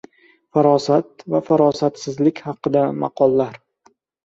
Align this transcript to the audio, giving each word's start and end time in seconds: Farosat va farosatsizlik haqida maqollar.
Farosat 0.55 1.25
va 1.35 1.43
farosatsizlik 1.51 2.43
haqida 2.49 2.85
maqollar. 3.05 3.63